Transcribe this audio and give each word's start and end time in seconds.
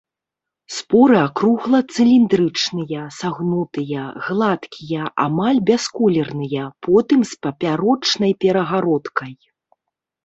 Споры 0.75 1.17
акругла-цыліндрычныя, 1.25 3.01
сагнутыя, 3.19 4.07
гладкія, 4.23 5.03
амаль 5.27 5.61
бясколерныя, 5.71 6.63
потым 6.89 7.19
з 7.33 7.41
папярочнай 7.47 8.31
перагародкай. 8.47 9.33